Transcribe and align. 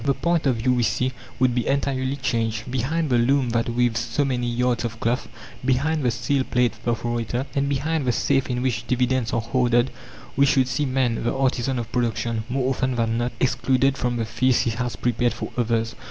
The 0.03 0.15
point 0.15 0.47
of 0.47 0.55
view, 0.55 0.73
we 0.73 0.81
see, 0.81 1.11
would 1.37 1.53
be 1.53 1.67
entirely 1.67 2.15
changed. 2.15 2.71
Behind 2.71 3.07
the 3.11 3.19
loom 3.19 3.51
that 3.51 3.69
weaves 3.69 3.99
so 3.99 4.25
many 4.25 4.47
yards 4.49 4.83
of 4.83 4.99
cloth, 4.99 5.27
behind 5.63 6.01
the 6.01 6.09
steel 6.09 6.43
plate 6.43 6.73
perforator, 6.83 7.45
and 7.53 7.69
behind 7.69 8.05
the 8.07 8.11
safe 8.11 8.49
in 8.49 8.63
which 8.63 8.87
dividends 8.87 9.31
are 9.31 9.41
hoarded, 9.41 9.91
we 10.35 10.47
should 10.47 10.67
see 10.67 10.87
man, 10.87 11.23
the 11.23 11.37
artisan 11.37 11.77
of 11.77 11.91
production, 11.91 12.45
more 12.49 12.67
often 12.71 12.95
than 12.95 13.19
not 13.19 13.33
excluded 13.39 13.95
from 13.95 14.17
the 14.17 14.25
feast 14.25 14.63
he 14.63 14.71
has 14.71 14.95
prepared 14.95 15.33
for 15.35 15.51
others. 15.55 15.93